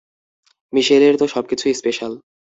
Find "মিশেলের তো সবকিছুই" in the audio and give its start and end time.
0.73-1.73